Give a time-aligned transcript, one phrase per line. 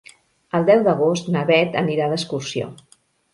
[0.59, 2.73] El deu d'agost na Beth anirà d'excursió.